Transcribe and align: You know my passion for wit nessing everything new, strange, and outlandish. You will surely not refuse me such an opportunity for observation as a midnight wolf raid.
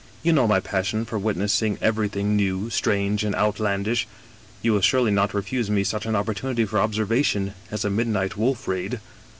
You 0.23 0.33
know 0.33 0.47
my 0.47 0.59
passion 0.59 1.05
for 1.05 1.19
wit 1.19 1.37
nessing 1.37 1.77
everything 1.79 2.35
new, 2.35 2.71
strange, 2.71 3.23
and 3.23 3.35
outlandish. 3.35 4.07
You 4.63 4.73
will 4.73 4.81
surely 4.81 5.11
not 5.11 5.35
refuse 5.35 5.69
me 5.69 5.83
such 5.83 6.07
an 6.07 6.15
opportunity 6.15 6.65
for 6.65 6.79
observation 6.79 7.53
as 7.69 7.85
a 7.85 7.91
midnight 7.91 8.35
wolf 8.35 8.67
raid. 8.67 8.99